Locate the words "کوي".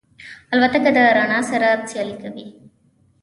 2.21-2.45